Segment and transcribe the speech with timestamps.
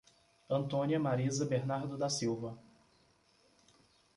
[0.49, 2.57] Antônia Mariza Bernardo da Silva